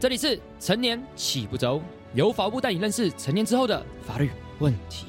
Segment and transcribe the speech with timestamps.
[0.00, 1.78] 这里是成年起不走，
[2.14, 5.04] 由法务部带你认识成年之后的法律问题。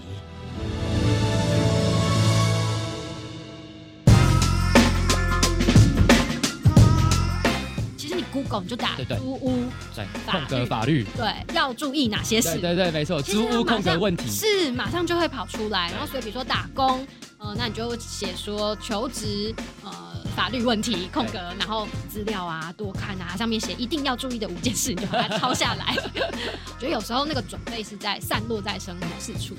[7.95, 9.63] 其实你 Google 你就打对对租屋，
[9.95, 12.59] 对，法空格律法律，对，要注意哪些事？
[12.59, 15.89] 对对对，没错，其实租屋空格问题，是马上就会跑出来。
[15.91, 19.55] 然后所以比如说打工，呃，那你就写说求职，
[19.85, 20.10] 呃，
[20.41, 25.95] 法律问题空格，然后资料啊多看啊，上面写一定要注意的五件事，你就把它抄下来。
[26.65, 29.55] 我觉得有时候那个准备是在散落在生活四处。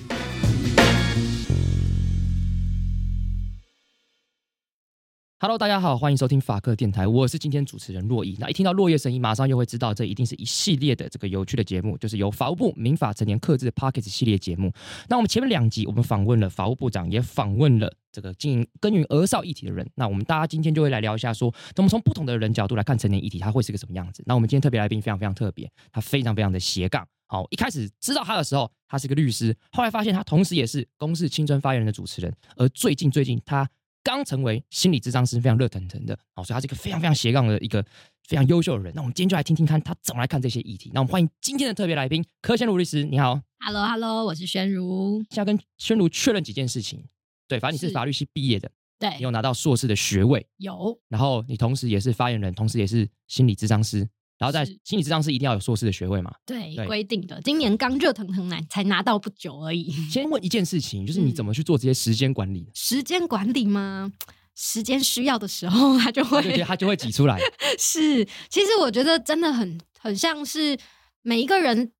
[5.42, 8.36] Hello，大家好，欢迎收听法克电台，我是今天主持人洛伊。
[8.38, 14.72] 那一听到落叶声音，马上又会知道这一定是一系列的这个有趣的节目，就是由法务部民法成年克制的 Pockets 系列节目。
[15.08, 19.84] 那我们前面两集我们访问了法务部长，也访问了这个经营耕耘儿少议题的人。
[19.96, 24.22] 那我们大家今天就会来聊一下说，怎么从不同的人角度来看成年议题，它会是个什么样子？
[24.26, 27.04] 那我们今天特别来宾非常非常特别，他非常非常的斜杠。
[27.26, 33.68] 好，一开始知道他的时候，他是个律师，后来发现他同时也是公视青春发言人的主持人，而最近最近他
[34.04, 37.84] 刚成为心理智商师，非常热腾腾的，好，所以他是一个非常非常斜杠的一个
[38.26, 38.92] 非常优秀的人。
[38.94, 40.90] 那我们今天就来听听看他怎么来看这些议题。
[40.92, 43.40] 那我们欢迎今天的特别来宾柯先如律师，你好。
[43.64, 45.24] Hello Hello，我是宣如。
[45.30, 47.04] 现在跟宣如确认几件事情，
[47.46, 54.08] 对，反正你是是法律系毕业的，对你，有拿到硕士的学位，有然后你同时也是发言人，同时也是心理智商师，
[54.42, 56.34] 然后在心理智商是一定要有硕士的学位嘛。
[56.44, 59.92] 对对规定的，今年刚热腾腾来才拿到不久而已。
[60.10, 62.68] 先问一件事情，就是你嗯怎么去做这些时间管理？
[62.74, 64.10] 时间管理吗？
[64.56, 67.38] 时间需要的时候，它就会他就会挤出来。
[67.78, 68.24] 是。
[68.48, 70.76] 其实我觉得真的很很像是
[71.22, 71.92] 每一个人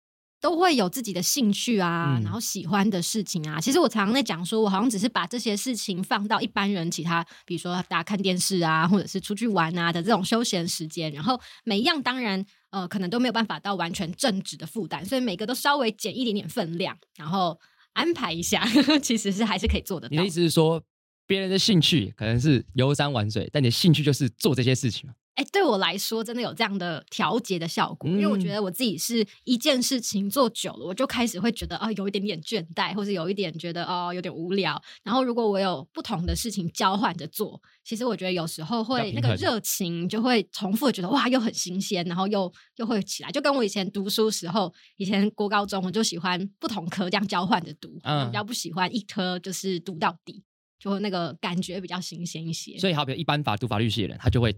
[0.43, 3.59] 都会有自己的兴趣啊，嗯然后喜欢的事情啊。
[3.59, 12.45] 其实我常常在讲说，我好像只是把这些事情放到一般人其他，比如说大家看电视啊，或者是出去玩啊的这种休闲时间，然后每一样当然。
[12.73, 17.61] 呃，可能都没有办法到完全正直的负担，所以每个都稍微减一点点分量，然后
[17.93, 18.67] 安排一下，
[19.03, 20.31] 其实是还是可以做得到你的意。
[20.31, 20.83] 思是说，
[21.27, 25.07] 别人的兴趣可能是游山玩水，但你的兴趣就是做这些事情
[25.37, 25.43] 嘛？
[25.43, 34.81] 哎、对我来说真的有这样的调节的效果，因为我觉嗯得我自己是一件事情做久了，我就开始会觉得啊、有一点点倦怠，或者有一点觉得哦有点无聊。
[35.03, 50.43] 然后如果我有不同的事情交换着做，其实我觉得有时候会那个热情就会重复地觉得哇又很新鲜，然后又又会起来，就跟我以前读书时候，以前国高中我就喜欢不同科这样交换着读，比较不喜欢一科就是读到底，
[50.79, 52.79] 就那个感觉比较新鲜一些。
[52.79, 54.55] 所以，好比一般法读法律系的人，他就会，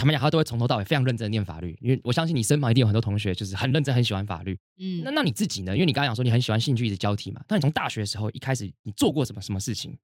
[0.00, 4.58] 他们讲他都会从头到尾非常认真的念法律，因为我相信你身旁一定有很多同学就是很认真、很喜欢法律。
[4.78, 5.74] 嗯那那你自己呢？
[5.74, 9.94] 因为你刚刚讲说你很喜欢兴趣一直交替嘛，那你从大学的时候一开始你做过什么什么事情？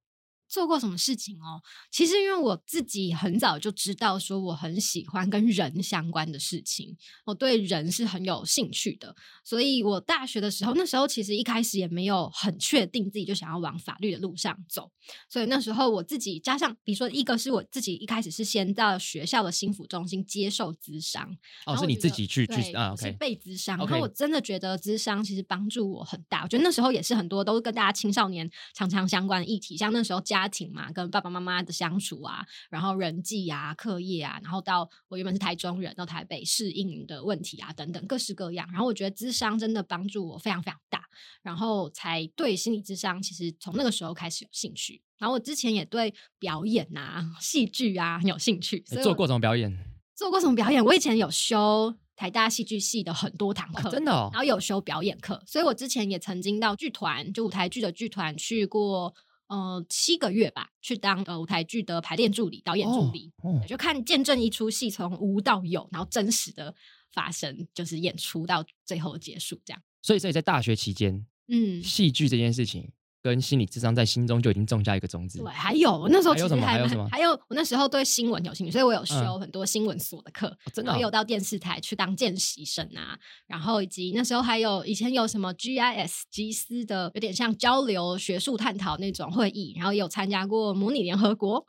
[0.48, 1.60] 做过什么事情哦？
[1.90, 9.14] 其实因为我自己很早就知道，说我很喜欢跟人相关的事情，我对人是很有兴趣的，
[9.44, 14.90] 所以我大学的时候，那时候其实一开始也没有很确定自己就想要往法律的路上走，
[15.28, 21.36] 所以那时候我自己加上，比如说一个是我自己一开始是先到学校的心辅中心接受咨商，
[21.66, 23.78] 哦，是你自己去去对啊是被咨商。
[23.78, 26.42] 然后我真的觉得咨商其实帮助我很大。
[26.42, 38.68] 我觉得那时候也是很多都是跟大家青少年常常相关的议题，像那时候家庭嘛，跟爸爸妈妈的相处啊，然后人际啊、课业啊，然后到我原本是台中人，到台北适应的问题啊等等各式各样。
[38.70, 41.02] 然后我觉得智商真的帮助我非常非常大，
[41.42, 45.00] 然后才对心理智商其实从那个时候开始有兴趣。
[45.18, 49.72] 然后我之前也对表演啊、戏剧啊很有兴趣，做过什么表演？
[50.14, 50.84] 做过什么表演？
[50.84, 59.14] 我以前有修台大戏剧系的很多堂课，哦真的哦然后有修表演课，所以我之前也曾经到剧团，就舞台剧的剧团去过。
[59.48, 66.74] 呃，七个月吧，去当呃舞台剧的排练助理、导演助理，哦就看见证一出戏从无到有，然后真实的
[67.12, 69.80] 发生，就是演出到最后结束这样。
[70.02, 72.90] 所以，所以在大学期间，嗯，戏剧这件事情
[73.26, 75.40] 跟心理智商在心中就已经种下一个种子。
[75.40, 91.66] 对，还有我那时候还有什么其实还还有什么还有我那时候对新闻有兴趣，所以我有修嗯很多新闻所的课，哦真的哦有到电视台去当见习生啊，然后以及那时候还有以前有什么 GIS 吉斯的，有点像交流学术探讨那种会议，然后也有参加过模拟联合国，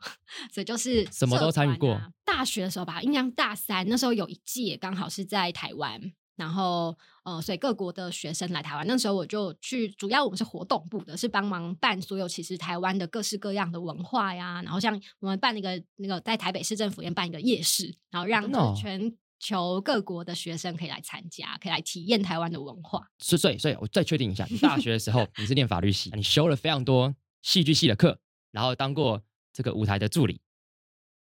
[0.52, 2.00] 所以就是什么都社参与过。
[2.24, 6.00] 大学的时候吧，印象大三那时候有一届刚好是在台湾，
[6.36, 6.96] 然后
[7.28, 23.06] 呃，所以各国的学生来台湾，那时候我就去，主要我们是活动部的，是帮忙办所有其实台湾的各式各样的文化呀，然后像我们办那个那个在台北市政府也办一个夜市，然后让全球各国的学生可以来参加，可以来体验台湾的文化。
[23.18, 28.18] 所以，所以，所以我再确定一下，你大学的时候你是念法律系，你修了非常多戏剧系的课，
[28.52, 29.20] 然后当过
[29.52, 30.40] 这个舞台的助理，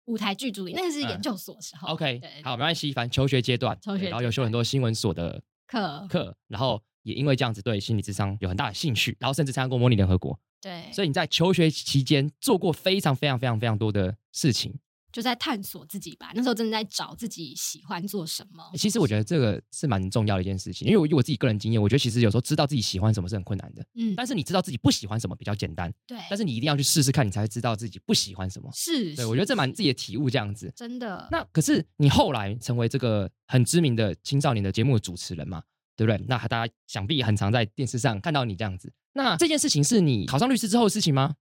[0.06, 1.90] 舞台剧助理，那个是研嗯究所的时候。
[1.90, 14.80] OK，好，没关系，反正求学阶段，求学然后有修很多新闻所的课课，然后也因为这样子对心理智商有很大的兴趣，然后甚至参加过模拟联合国，对，所以你在求学期间做过非常非常非常非常多的事情。
[15.18, 16.32] 就在探索自己吧。
[16.36, 18.64] 那时候真的在找自己喜欢做什么。
[18.76, 28.70] 其实我觉得这个是蛮重要的一件事情，因为我以我自己个人经验，我觉得其实有时候知道自己喜欢什么是很困难的，嗯，但是你知道自己不喜欢什么比较简单，对，但是你一定要去试试看，你才会知道自己不喜欢什么。
[28.76, 30.72] 是，对，我觉得这蛮自己的体悟这样子。
[30.76, 31.28] 真的。
[31.32, 35.64] 那可是你后来成为这个很知名的青少年的节目主持人嘛，
[35.96, 36.24] 对不对？
[36.28, 38.94] 那大家想必很常在电视上看到你这样子。
[39.14, 41.38] 那这件事情是你考上律师之后的事情吗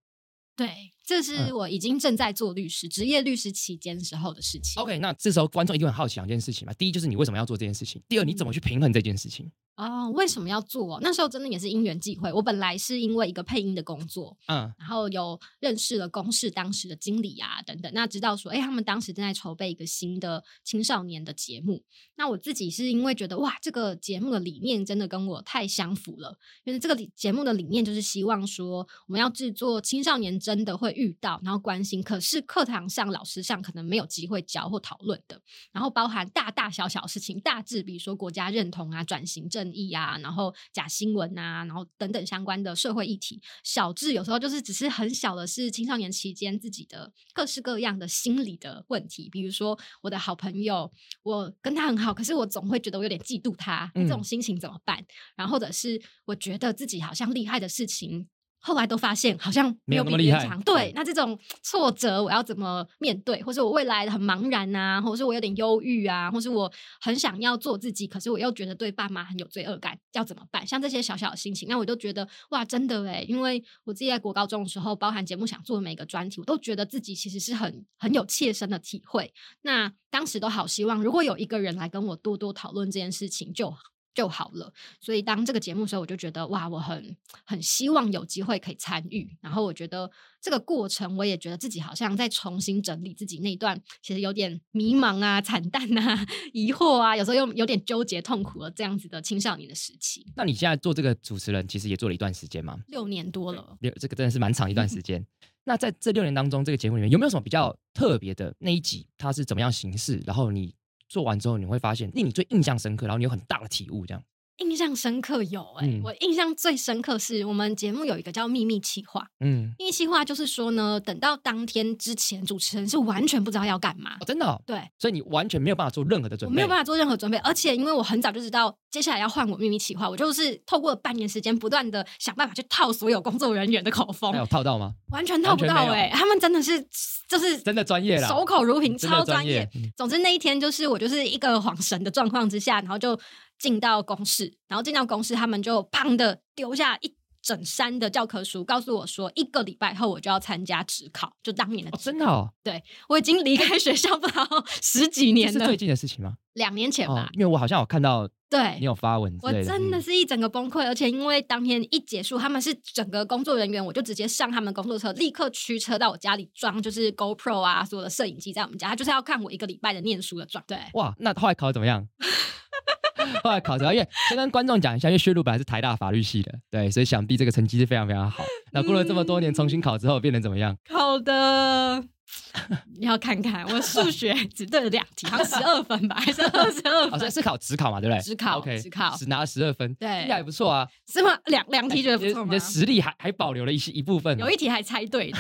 [0.56, 0.70] 对，
[1.06, 4.82] 这是嗯我已经正在做律师、职业律师期间时候的事情。
[4.82, 6.72] ？OK，那这时候观众一定很好奇两件事情嘛。
[6.74, 8.02] 第一就是你为什么要做这件事情？
[8.08, 9.48] 第二你怎么去平衡这件事情？
[9.76, 10.98] 哦，为什么要做？
[11.02, 12.32] 那时候真的也是因缘际会。
[12.32, 21.84] 我本来是因为一个配音的工作，嗯然后有认识了公视当时的经理啊等等，那知道说，哎，他们当时正在筹备一个新的青少年的节目。
[22.16, 35.38] 那我自己是因为觉得哇，这个节目的理念真的跟我太相符了，因为这个节目的理念就是希望说，我们要制作青少年真的会遇到，然后关心，可是课堂上、老师上可能没有机会教或讨论的，
[35.70, 50.90] 然后包含大大小小事情，大致比如说国家认同啊、转型正义啊，然后假新闻啊，然后等等相关的社会议题；小至有时候就是只是很小的是青少年期间自己的各式各样的心理的问题，比如说我的好朋友，
[51.22, 55.04] 我跟他很好，可是我总会觉得我有点嫉妒他，那这种嗯心情怎么办？
[55.36, 58.28] 然后或者是我觉得自己好像厉害的事情。
[58.66, 63.40] 后来都发现好像没有比那么厉害别人强，对嗯，那这种挫折我要怎么面对？
[63.44, 66.70] 或是我未来很茫然啊，或者是我有点忧郁啊，或是我
[67.00, 70.66] 很想要做自己，可是我又觉得对爸妈很有罪恶感，要怎么办？
[70.66, 79.32] 像这些小小的心情，那我都觉得哇，真的诶，因为我自己在国高中的时候，包含节目想做的每个专题，我都觉得自己其实是很很有切身的体会。
[79.62, 83.78] 那当时都好希望，如果有一个人来跟我多多讨论这件事情就好。
[84.16, 87.14] 就好了，所以当这个节目的时候，我就觉得哇，我很
[87.44, 89.36] 很希望有机会可以参与。
[89.42, 90.10] 然后我觉得
[90.40, 102.78] 这个过程，我也觉得自己好像在重新整理自己那一段其实有点迷茫啊、惨淡啊、 疑惑啊，有时候又有点纠结、痛苦的这样子的青少年的时期，那你现在做这个主持人，其实也做了一段时间嘛？
[102.88, 103.76] 六年多了。
[103.80, 105.22] 六这个真的是蛮长一段时 间。
[105.64, 109.06] 那在这六年当中，这个节目里面有没有什么比较特别的那一集？
[109.18, 110.22] 它是怎么样形式？
[110.24, 110.72] 然后你
[111.08, 114.22] 做完之后，你会发现令你最印象深刻，然后你有很大的体悟，这样。
[114.58, 134.92] 印象深刻有哎、嗯我印象最深刻是我们节目有一个叫秘密企划，嗯，秘密企划就是说呢，等到当天之前，主持人是完全不知道要干嘛哦，，真的、哦，对所以你完全没有办法做任何的准备，我没有办法做任何准备，而且因为我很早就知道接下来要换我秘密企划，我就是透过半年时间不断的想办法去套所有工作人员的口风那，有套到吗？
[135.10, 136.80] 完全套不到哎、他们真的是
[137.28, 139.68] 就是真的专业啦，守口如瓶，超专业。
[139.74, 143.18] 嗯总之那一天就是我就是一个恍神的状况之下，然后就
[143.58, 154.46] 进到公室，然后进到公室，他们就砰的丢下一整山的教科书，告诉我说一个礼拜后我就要参加职考，就当年的真的哦，对我已经离开学校不知道
[154.82, 156.34] 十几年了是最，近的事情吗？
[156.54, 158.86] 两年前吧，，哦因为我好像有看到对你。
[158.86, 170.62] 有发文之我类的，真的嗯是一整个崩溃，而且因为当天一结束，他们是整个工作人员，我就直接上他们工作车，立刻驱车到我家里装，就是 GoPro 啊，所有的摄影机在我们家，他就是要看我一个礼拜的念书的状。
[170.66, 172.06] 对，哇，那后来考的怎么样？
[173.42, 173.94] 后来考怎么样？
[173.94, 178.44] 因为先跟观众讲一下，因为薛鲁本来是台大法律系的，对，所以想必这个成绩是非常非常好。
[178.72, 180.76] 那过了这么多年，重新考之后变成怎么样？
[180.88, 182.08] 考的你
[183.00, 187.30] 要看看，我数学只对了两题，好像十二分吧， 还是二十二分好像分？
[187.30, 188.22] 是考只考嘛，对不对？
[188.22, 190.86] 只考，OK，职考只拿了十二分，对还不错啊。
[191.06, 191.38] 是吗？
[191.46, 192.60] 两两题觉得不错吗你的？
[192.60, 195.38] 实力还还保留了一些一部分，有一题还猜对的，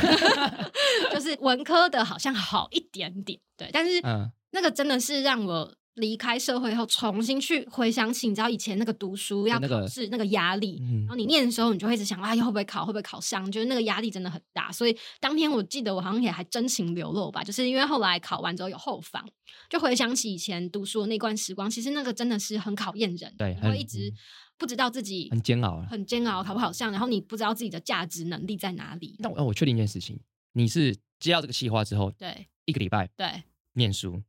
[1.12, 13.50] 就是文科的好像好一点点，对，但是嗯，那个真的是让我离开社会后，重新去回想起，你知道以前那个读书要那个考试那个压力，嗯然后你念的时候，你就会一直想啊，会不会考，会不会考上？
[13.50, 14.70] 就是那个压力真的很大。
[14.70, 19.26] 所以当天我记得我好像也还真情流露吧，就是因为后来考完之后有后访，
[19.68, 24.12] 就回想起以前读书的那段时光，其实那个真的是很考验人，对会一直
[24.58, 25.86] 不知道自己很煎熬啊。
[25.90, 29.16] 很煎熬，考不考上，然后你不知道自己的价值能力在哪里。
[29.18, 30.20] 那我我确定一件事情，
[30.52, 34.22] 你是接到这个计划之后，对一个礼拜对，念书，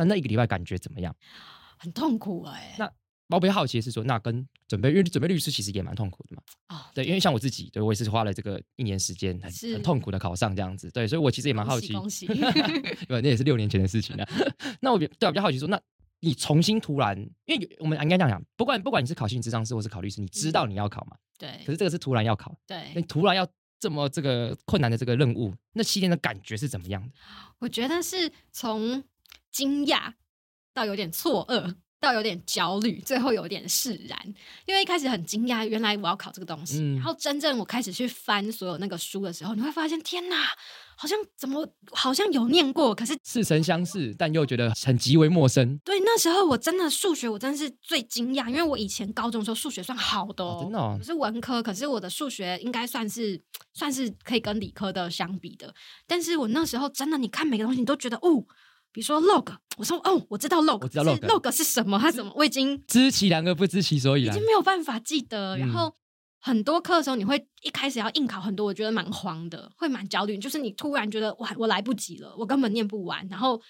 [0.00, 1.14] 那那一个礼拜感觉怎么样？
[1.78, 2.90] 很痛苦哎、那
[3.28, 6.42] 我比较好奇的是说，那跟准备，因为准备律师其实也蛮痛苦的嘛。
[6.68, 10.90] 哦，对，因为像我自己，对我也是花了这个一年时间，很很痛苦的考上这样子。
[10.90, 14.28] 对，所以我其实也蛮好奇，恭喜 因为那也是六年前的事情了。
[14.80, 15.80] 那我比对我比较好奇说，那
[16.20, 21.16] 你重新突然，因为我们应该这样讲，不管不管你是考心理咨商师或是考律师，你知道你要考嘛？
[21.38, 23.46] 对可是这个是突然要考，那对你突然要
[23.78, 27.12] 这么这个困难的这个任务，那七天的感觉是怎么样的？
[27.60, 29.02] 我觉得是从
[29.50, 30.12] 惊讶
[30.72, 34.18] 到有点错愕，到有点焦虑，最后有点释然。
[34.66, 40.36] 因为一开始很惊讶，原来我要考这个东西，嗯然后真正我开始去翻所有那个书的时候，你会发现，天哪，
[40.96, 45.78] 好像怎么好像有念过，可是似曾相识，但又觉得很极为陌生。
[45.84, 53.42] 对那时候我真的数学我真的是最惊讶，因为我以前高中的时候数学算好的哦，哦真的哦我是文科，可是我的数学应该算是
[53.74, 55.74] 算是可以跟理科的相比的。
[56.06, 58.44] 但是我那时候真的，你看每个东西你都觉得哦，
[58.92, 61.98] 比如说 log，我说哦，我知道 log，我知道可是 log log 是什么？
[61.98, 62.32] 它怎么？
[62.36, 64.46] 我已经知其然而不知其所以然已经。
[64.46, 65.56] 没有办法记得。
[65.56, 65.94] 然嗯后
[66.40, 70.38] 很多课的时候，你会一开始要硬考很多，我觉得蛮慌的，会蛮焦虑。
[70.38, 73.60] 就是你突然觉得哇，我来不及了，我根本念不完，然后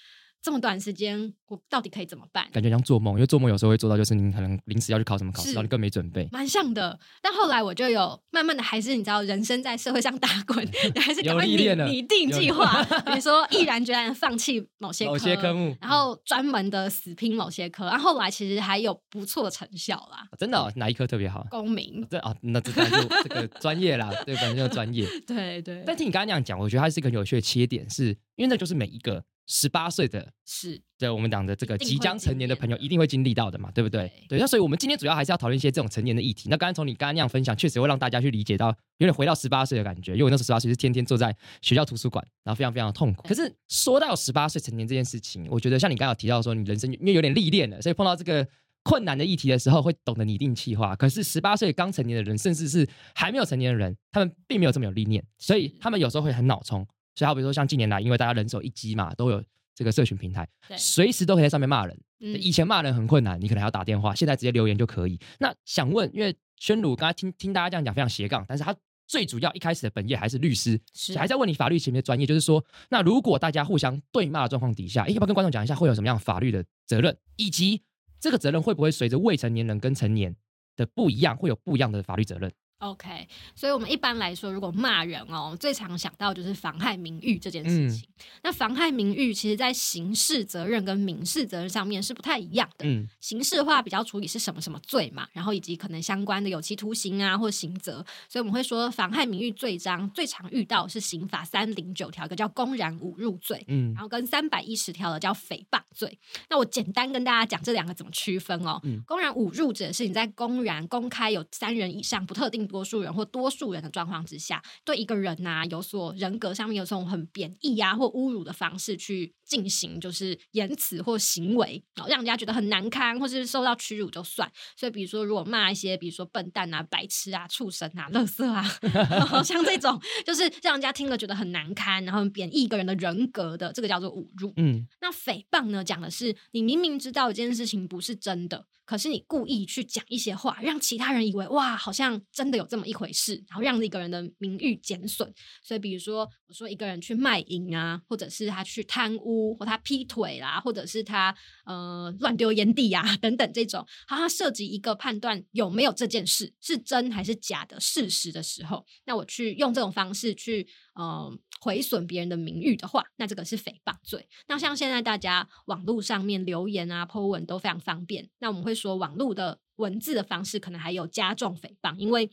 [0.40, 2.48] 这么短时间，我到底可以怎么办？
[2.52, 6.28] 感觉像做梦，因为做梦有时候会做到，就是你可能临时要去考什么考试，是然后你更没准备。
[6.30, 10.64] 蛮像的，但后来我就有慢慢的，还是你知道，人生在社会上打滚，
[10.94, 20.28] 你还是赶有快拟历练了拟定有计划，比如说毅然决然地放弃某些某些科目然后专门的死拼某些科，然后后来其实还有不错的成效啦。
[20.38, 21.44] 真的哦、哪一科特别好？
[21.50, 25.04] 公民，这啊，那这当然就这个专业啦，对，本身就是专业。
[25.26, 34.02] 对对，但听你刚刚那样讲，我觉得它是一个很有趣的切点，是因为那就是每一个十八岁的，是对我们讲的这个即将成年的朋友一定会经历到的嘛，对不对？
[34.28, 36.50] 对对，那所以我们今天主要还是要讨论一些这种成年的议题。
[36.50, 43.26] 那刚才从你刚刚那样分享，确实会让大家去理解到有点回到十八岁的感觉，因为我那时候十八岁是天天坐在学校图书馆，然后非常非常的痛苦。
[43.26, 48.46] 可是说到十八岁成年这件事情，我觉得像你刚刚有提到说，你人生因为有点历练了，所以碰到这个。
[48.82, 50.96] 困难的议题的时候，会懂得拟定计划。
[50.96, 56.82] 可是十八岁刚成年的人，甚至是还没有成年的人，他们并没有这么有历练，所以他们有时候会很脑冲。
[57.14, 59.44] 所以，好比说像近年来，因为大家人手一机嘛，都有
[59.80, 61.98] 这个社群平台，对随时都可以在上面骂人。
[62.20, 65.18] 嗯以前骂人很困难，你可能还要打电话，现在直接留言就可以。
[65.38, 77.82] 那想问，因为宣鲁刚才听听大家这样讲非常斜杠，但是他最主要一开始的本业还是律师，是还在问你法律前面的专业，就是说，那如果大家互相对骂的状况底下，诶要不要跟观众讲一下会有什么样法律的责任，以及
[78.20, 80.36] 这个责任会不会随着未成年人跟成年
[80.76, 82.52] 的不一样，会有不一样的法律责任？
[82.80, 88.08] OK，所以我们一般来说，如果骂人哦，最常想到就是妨害名誉这件事情。
[88.42, 92.86] 那妨害名誉，其实在刑事责任跟民事责任上面是不太一样的。
[92.86, 103.62] 嗯，刑事的话比较处理是什么什么罪嘛，然后以及可能相关的有期徒刑啊或刑责，所以我们会说妨害名誉罪章最常遇到是刑法三零九条，一个叫公然侮辱罪。
[103.68, 106.18] 嗯然后跟三百一十条的叫诽谤罪。
[106.48, 108.80] 那我简单跟大家讲这两个怎么区分哦。
[108.84, 124.50] 嗯公然侮辱指的是你在公然公开有三人以上不特定多数人或多数人的状况之下，对一个人呐、有所人格上面有这种很贬义啊或侮辱的方式去进行，就是言辞或行为，然后让人家觉得很难堪，或是受到屈辱就算。
[124.76, 128.62] 所以比如说，如果骂一些比如说笨蛋啊、白痴啊、畜生啊、垃圾啊，
[129.42, 134.52] 像这种就是让人家听了觉得很难堪，然后贬义一个人的人格的，这个叫做侮辱。
[134.56, 145.32] 嗯那诽谤呢，讲的是你明明知道这件事情不是真的，可是你故意去讲一些话，让其他人以为哇，好像真的有这么一回事，然后让一个人的名誉减损。
[145.62, 164.28] 所以，比如说我说一个人去卖淫啊，或者是他去贪污，或他劈腿啦，或者是他呃乱丢烟蒂啊等等这种，好，它涉及一个判断有没有这件事是真还是假的事实的时候，那我去用这种方式去呃毁损别人的名誉的话，那这个是诽谤罪。
[164.46, 172.30] 那像现在大家网络上面留言啊、po 文都非常方便，那我们会说网络的文字的方式可能还有加重诽谤，因为。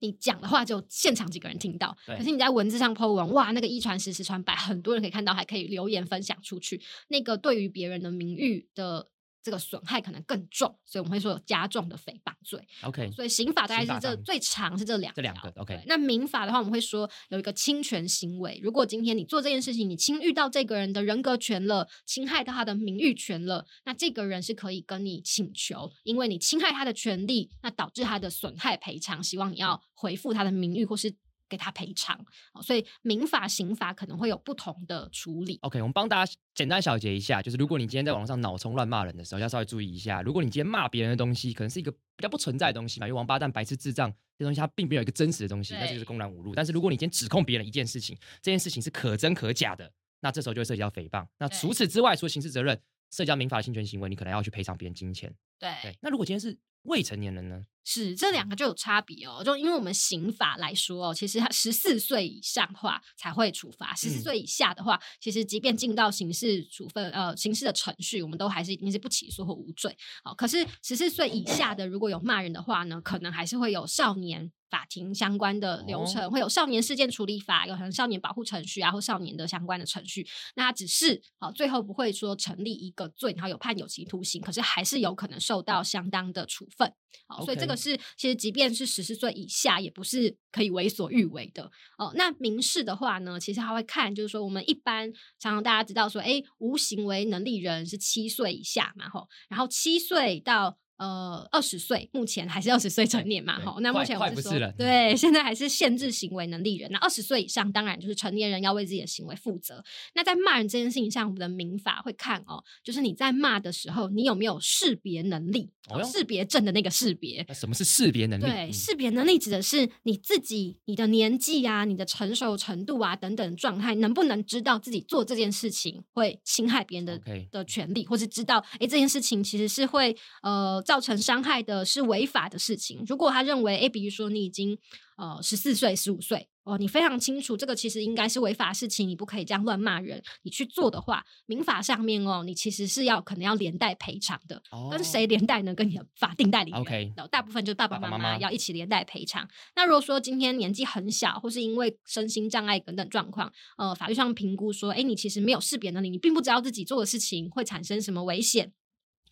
[0.00, 6.80] 你讲的话就现场几个人听到，可是你在文字上 po 文，哇，那个一传十，十传百，很多人可以看到，还可以留言分享出去。
[7.08, 9.08] 那个对于别人的名誉的
[9.44, 12.58] 这个损害可能更重，所以我们会说有加重的诽谤罪。
[12.82, 18.58] ，OK，所以刑法大概是这最长是这两这两个条 OK 那民法的话，我们会说有一个侵权行为。
[18.62, 31.14] 如果今天你做这件事情，你侵遇到这个人的人格权了，侵害到他的名誉权了，那这个人是可以跟你请求，因为你侵害他的权利，那导致他的损害赔偿，希望你要回复他的名誉或是
[31.48, 32.18] 给他赔偿。
[32.52, 35.58] 哦所以民法、刑法可能会有不同的处理。
[35.62, 40.22] OK，我们帮大家简单小结一下，就是如果你今天在网络上脑充乱骂人的时候，要稍微注意一下。
[40.22, 46.54] 如果你今天骂别人的东西，可能是一个比较不存在的东西嘛，因为王八蛋、白痴、智障这东西它并没有一个真实的东西，对那就是公然侮辱。
[46.54, 51.26] 但是如果你今天指控别人一件事情，这件事情是可真可假的，那这时候就会涉及到诽谤。
[51.38, 55.32] 那除此之外，除了刑事责任，涉及到民法的侵权行为，你可能要去赔偿别人金钱。
[55.58, 57.66] 对对，那如果今天是未成年人呢？
[57.86, 69.94] 是这两个就有差别哦，就因为我们刑法来说哦，其实他十四岁以上的话才会处罚，十四嗯岁以下的话，其实即便进到刑事处分呃刑事的程序，我们都还是一定是不起诉或无罪。
[70.22, 74.50] 好、可是十四岁以下的如果有骂人的话呢，可能还是会有少年。
[74.74, 80.26] 法庭相关的流程，会有少年事件处理法，有可能少年保护程序啊，或少年的相关的程序。
[80.56, 86.92] 那它只是好，最后不会说成立一个罪，然后有判有期徒刑，可是还是有可能受到相当的处分。
[87.28, 91.70] 好，所以这个是其实即便是十四岁以下，也不是可以为所欲为的。
[91.96, 100.76] 哦，那民事的话呢，其实他会看，就是说我们一般常常大家知道说，哎，无行为能力人是七岁以下嘛，吼，然后七岁到。
[100.96, 103.58] 呃，二十岁目前还是二十岁成年嘛？
[103.58, 106.88] 哈，那目前我是说，对， 现在还是限制行为能力人。
[106.92, 109.82] 那二十岁以上，当然就是成年人要为自己的行为负责。
[110.14, 115.68] 那在骂人这件事情上，我们的民法会看哦，就是你在骂的时候，你有没有识别能力？
[116.10, 117.44] 识别证的那个识别。
[117.52, 118.44] 什么是识别能力？
[118.44, 127.20] 对，识别能力指的是你自己、你的年纪啊、你的成熟程度啊等等状态，能不能知道自己做这件事情会侵害别人的
[127.50, 130.83] 的权利，或是知道哎这件事情其实是会呃。
[130.84, 133.02] 造成伤害的是违法的事情。
[133.06, 134.78] 如果他认为，哎，比如说你已经
[135.16, 140.22] 呃十四岁、十五岁哦，你非常清楚这个其实应该是违法事情，你不可以这样乱骂人。
[140.42, 144.62] 你去做的话，民法上面哦，你其实是要可能要连带赔偿的。
[144.90, 145.74] 跟谁连带呢？
[145.74, 147.14] 跟你的法定代理人。
[147.30, 149.46] 大部分就是爸爸妈妈要一起连带赔偿。
[149.76, 158.72] 那如果说今天年纪很小，或是因为身心障碍等等状况，呃，法律上评估说，哎，你其实没有识别能力，你并不知道自己做的事情会产生什么危险。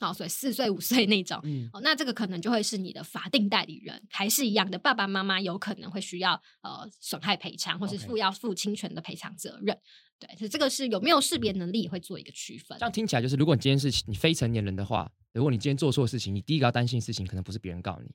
[0.03, 1.39] 好，所以四岁五岁那种，
[1.73, 6.33] 哦，那这个可能就会是你的法定代理人，还是一样的，爸爸妈妈有可能会需要
[6.63, 9.79] 呃损害赔偿，或是负要负侵权的赔偿责任。
[10.19, 12.77] 对，所以这个是有没有识别能力会做一个区分。
[12.81, 18.11] 这样听起来就是，如果你今天是你非成年人的话，如果你今天做错事情，你第一个要担心的事情可能不是别人告你。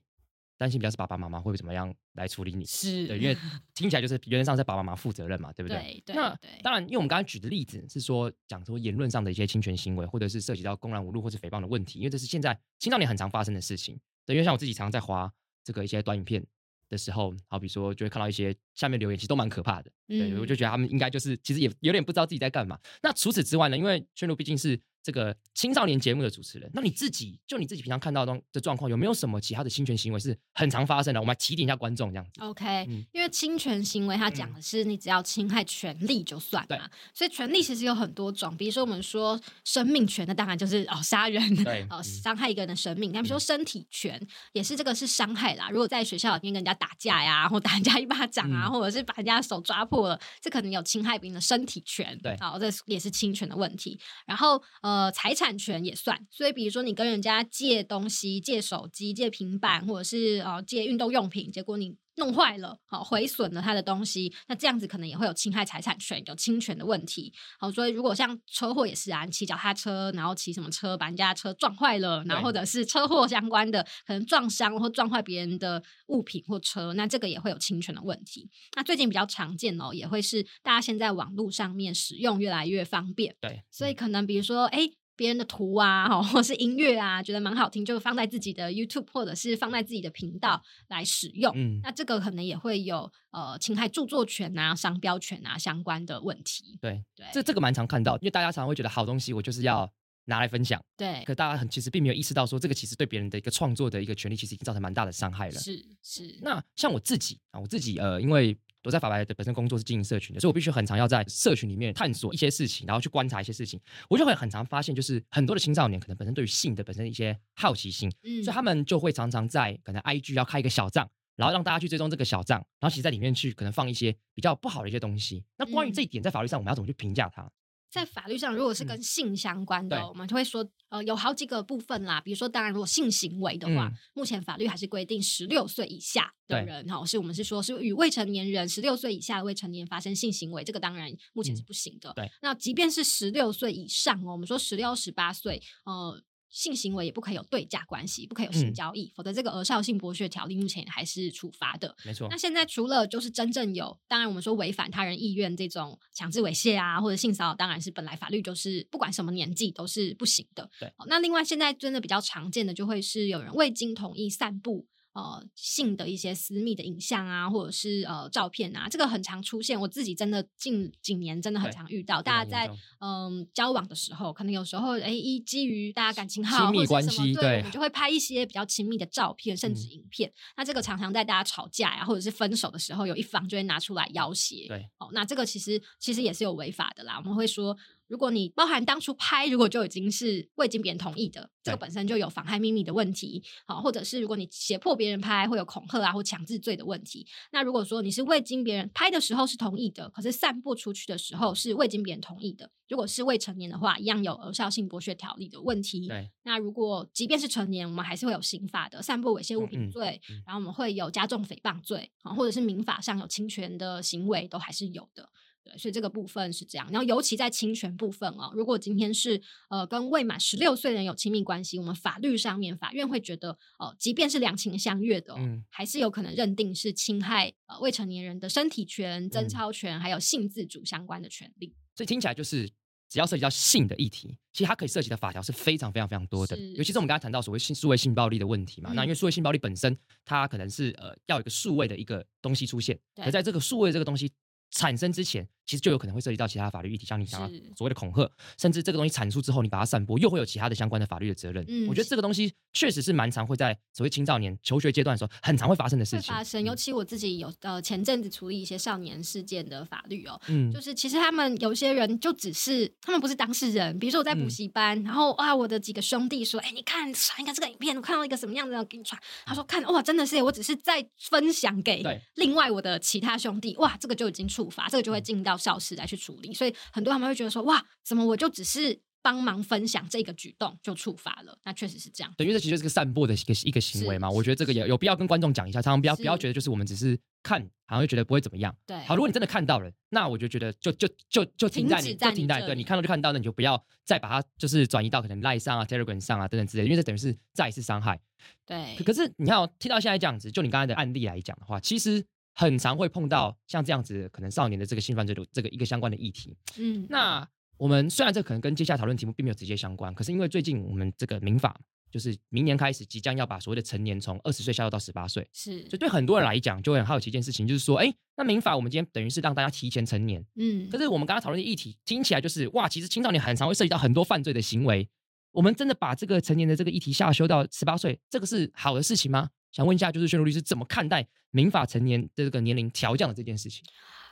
[0.58, 2.64] 担心比较是爸爸妈妈会怎么样来处理你？
[2.64, 3.36] 是对，因为
[3.74, 6.02] 听起来就是原则上是爸爸妈妈负责任嘛，对不对？
[6.04, 6.16] 对。
[6.16, 13.98] 那当然，因为我们刚刚举的例子是说讲说言论上的一些侵权行为，或者是涉及到公然侮辱或是诽谤的问题，因为这是现在青少年很常发生的事情。
[14.26, 16.44] 对，因为像我自己常常在滑这个一些短影片
[16.88, 19.90] 的时候，好比说就会看到一些下面留言，其实都蛮可怕的。
[20.08, 22.76] 对，我就觉得他们应该就是其实也有点不知道自己在干嘛。
[23.02, 23.78] 那除此之外呢？
[23.78, 24.80] 因为宣如毕竟是。
[25.02, 31.20] 这个青少年节目的主持人，那你自己就你自己平常看到的的状况，有没有什么其他的侵权行为是很常发生的？
[31.20, 32.40] 我们来提点一下观众，这样子。
[32.42, 36.90] OK，因为侵权行为，它讲的是你只要侵害权利就算嘛。
[37.14, 41.42] 所以权利其实有很多种，比如说我们说生命权，那当然就是哦杀人，
[41.88, 43.10] 哦伤害一个人的生命。
[43.12, 44.20] 那比如说身体权，
[44.52, 45.70] 也是这个是伤害啦。
[45.70, 52.18] 如果在学校里面跟人家打架呀，或打人家一巴掌啊，或者是把人家手抓破了，这可能有侵害别人的身体权。
[52.22, 53.98] 对，好，这也是侵权的问题。
[54.26, 54.87] 然后呃。
[54.88, 67.32] 呃，财产权也算，所以比如说你跟人家借东西，借手机、借平板，或者是呃借运动用品，结果你弄坏了，好毁损了他的东西，那这样子可能也会有侵害财产权、有侵权的问题。
[67.58, 78.50] 好，所以如果像车祸也是啊，你骑脚踏车，然后骑什么车把人家车撞坏了，然后或者是车祸相关的，可能撞伤或撞坏别人的物品或车，那这个也会有侵权的问题。
[78.76, 84.90] 那最近比较常见哦，也会是大家现在网络上面使用越来越方便，对，所以可能比如说哎。
[85.18, 91.52] 别人的图啊， 或是音乐啊，觉得蛮好听，就放在自己的 YouTube 或者是放在自己的频道来使用。
[91.56, 96.78] 嗯，那这个可能也会有呃侵害著作权啊、商标权啊相关的问题。
[96.80, 99.92] 对对，这这个蛮常看到，因为大家常常会觉得好东西我就是要
[100.26, 100.80] 拿来分享。
[100.96, 105.58] 对，可大家很其实并没有意识到说，这个其实对别人的一个创作的一个权利，其实已经造成蛮大的伤害了。
[105.58, 106.38] 是是。
[106.42, 108.56] 那像我自己啊，我自己呃，因为。
[108.88, 113.78] 我在法白的本身工作是经营社群的，所以我必须很常要在社群里面探索一些事情，然后去观察一些事情。
[114.08, 125.44] 我就会很常发现，就是很多的青少年可能本身对于性的本身一些好奇心，嗯，所以他们就会常常在可能 IG 要开一个小账，然后让大家去追踪这个小账，然后其实在里面去可能放一些比较不好的一些东西。
[125.58, 127.46] 那关于这一点，在法律上我们要怎么去评价它？
[127.90, 132.20] 在法律上，如果是跟性相关的，我们就会说，呃，有好几个部分啦。
[132.20, 142.12] 比如说，当然，如果性行为的话，目前法律还是规定十六岁以下的人，哈，是我们是说，是与未成年人十六岁以下的未成年发生性行为，这个当然目前是不行的。
[142.14, 146.22] 对，那即便是十六岁以上哦，我们说十六、十八岁，呃。
[146.50, 151.94] 性行为也不可以有对价关系，不可以有性交易，否则这个《额少性剥削条例》目前还是处罚的。
[152.04, 152.26] 没错。
[152.30, 160.70] 那现在除了就是真正有，当然我们说违反他人意愿这种强制猥亵啊，或者性骚扰，当然是本来法律就是不管什么年纪都是不行的。
[160.80, 160.92] 对。
[161.06, 164.86] 那另外现在真的比较常见的，就会是有人未经同意散布。
[165.18, 169.80] 呃，性的一些私密的影像啊，或者是呃照片啊，这个很常出现。
[169.80, 180.32] 我自己真的近几年真的很常遇到，大家在嗯交往的时候，可能有时候哎，一基于大家感情好，亲密关系，对，就会拍一些比较亲密的照片，甚至影片。
[180.56, 184.68] 那这个常常在大家吵架呀，或者是分手的时候，有一方就会拿出来要挟。
[184.68, 187.16] 对，哦，那这个其实其实也是有违法的啦。
[187.18, 187.76] 我们会说。
[188.08, 197.26] 如果你包含当初拍，如果就已经是未经别人同意的，这个本身就有妨害秘密的问题，好，或者是如果你胁迫别人拍，会有恐吓啊或强制罪的问题。
[197.52, 206.10] 那如果说你是未经别人拍的时候是同意的，可是散布出去的时候是未经别人同意的，如果是未成年的话，一样有有效性剥削条例的问题。
[206.44, 215.28] 那如果即便是成年，我们还是会有刑法的散布猥亵物嗯嗯品罪，嗯然后我们会有加重诽谤罪啊，或者是民法上有侵权的行为，都还是有的。
[215.68, 216.88] 对，所以这个部分是这样。
[216.90, 231.74] 然后尤其在侵权部分哦，如果今天是呃跟未满十六岁的人有亲密关系，我们法律上面法院会觉得，呃，即便是两情相悦的、哦，嗯还是有可能认定是侵害呃未成年人的身体权、贞嗯操权，还有性自主相关的权利。
[231.94, 232.70] 所以听起来就是。
[233.10, 236.54] 只要涉及到性的议题，其实它可以涉及的法条是非常非常非常多的。
[236.74, 244.30] 尤其是我们刚才谈到所谓性数位性暴力的问题嘛，嗯那因为数位性暴力本身它可能是呃要有一个数位的一个东西出现，对可在这个数位这个东西
[244.72, 247.62] 产生之前，其实就有可能会涉及到其他法律议题，像你讲的是。
[247.76, 248.28] 所谓的恐吓，
[248.58, 251.62] 甚至这个东西产出之后，你把它散播，又会有其他的相关的法律的责任。
[251.68, 251.86] 嗯。
[251.86, 256.32] 我觉得这个东西确实是蛮常会在所谓青少年求学阶段的时候，很常会发生的事情。
[256.32, 260.72] 会发生，尤嗯其我自己有呃前阵子处理一些少年事件的法律哦，嗯。
[260.72, 264.50] 就是其实他们有些人就只是他们不是当事人，比如说我在补嗯。
[264.50, 272.02] 习班，然后哇我的几个兄弟说，哎、你看传一个这个影片，我看到一个什么样子的给你传，他说看哇真的是我只是在分享给
[272.36, 282.32] 另外我的其他兄弟，哇这个就已经触发，这个就会进到校室来去处理，所以很多他们会觉得说哇怎么我就只是帮忙分享这个举动就触发了，那确实是这样。
[282.36, 284.30] 对，因为这其实是个散播的一个一个行为嘛。
[284.30, 288.74] 我觉得这个也有必要跟观众讲一下，常常不要不要觉得就是我们只是看，好像就觉得不会怎么样。
[288.86, 298.18] 对，好，如果你真的看到了，那我就觉得就就就就停在你就停在对你看到就看到，那你就不要再把它就是转移到可能赖上啊、Telegram 上啊等等之类的，因为这等于是再一次伤害。
[298.64, 302.24] 对可可是你看、哦，听到现在这样子，就你刚才的案例来讲的话，其实
[302.58, 306.56] 很常会碰到像这样子可能少年的这个性犯罪的这个一个相关的议题。
[306.76, 325.08] 嗯那我们虽然这可能跟接下来讨论题目并没有直接相关，可是因为最近我们这个民法就是明年开始即将要把所谓的成年从二十岁下调到十八岁，是所以对很多人来讲就会很好奇一件事情，就是说，哎，那民法我们今天等于是让大家提前成年，嗯可是我们刚刚讨论的议题听起来就是哇，其实青少年很常会涉及到很多犯罪的行为，
[325.52, 329.50] 我们真的把这个成年的这个议题下修到十八岁，这个是好的事情吗？
[329.72, 333.84] 想问一下，就是宣如律师怎么看待民法成年的这个年龄调降的这件事情？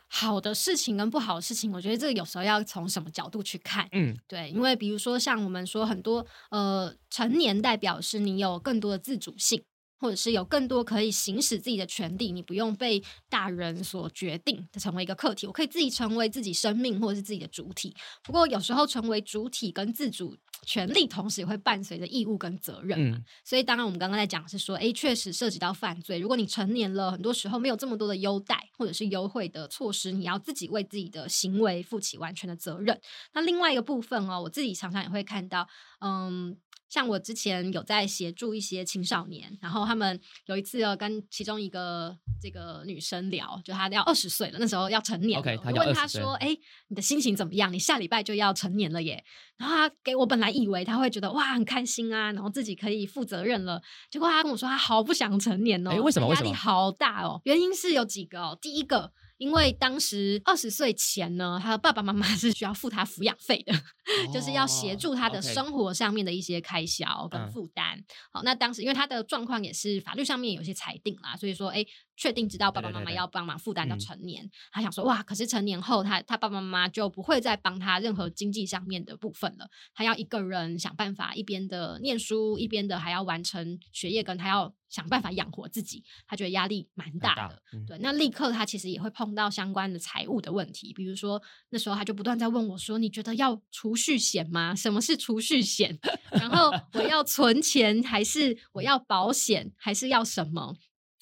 [0.08, 3.88] 好的事情跟不好的事情，我觉得这个有时候要从什么角度去看。
[3.90, 9.60] 嗯，对，因为比如说像我们说很多呃成年代表是你有更多的自主性，
[9.98, 17.94] 或者是有更多可以行使自己的权利，你不用被大人所决定的成为一个客体，我可以自己成为自己生命或者是自己的主体。
[18.22, 23.16] 不过有时候成为主体跟自主权利，同时也会伴随着义务跟责任嘛。
[23.16, 26.18] 嗯所以当然我们刚刚在讲是说，诶，确实涉及到犯罪。
[26.18, 33.00] 如果你成年了，很多时候没有这么多的优待或者是优惠的措施，你要自己为自己的行为负起完全的责任。
[33.32, 35.66] 那另外一个部分哦，我自己常常也会看到，
[36.00, 36.56] 嗯。
[36.88, 46.56] 像我之前有在协助一些青少年，然后他们有一次要跟其中一个这个女生聊，就她要二十岁了，那时候要成年问她说：“哎、
[46.88, 47.72] 你的心情怎么样？
[47.72, 49.24] 你下礼拜就要成年了耶。”
[49.58, 57.40] 然后她给我本来以为她会觉得哇很开心啊，然后自己可以负责任了，结果她跟我说她好不想成年哦，诶为什么压力好大哦。
[57.44, 59.12] 原因是有几个哦，第一个。
[59.38, 63.72] 因为当时二十岁前呢，他的爸爸妈妈 是需要付他抚养费的，
[64.32, 68.02] 就是要协助他的生活上面的一些开销跟嗯负担。
[68.32, 71.84] 好，那当时因为他的状况也是法律上面有些裁定啦，所以说，哎，
[72.16, 87.62] 确定知道爸爸妈妈要帮忙负担到嗯成年，他想说，哇，可是成年后他他爸爸妈妈就不会再帮他任何经济上面的部分了，他要一个人想办法，一边的念书，一边的还要完成学业，跟他要想办法养活自己，他觉得压力蛮大大的。
[87.72, 94.74] 嗯对，那立刻他其实也会碰到相关的财务的问题，比如说那时候他就不断在问我说：“你觉得要储蓄险吗？
[94.74, 95.98] 什么是储蓄险？
[96.32, 100.76] 然后我要存钱，还是我要保险，还是要什么？”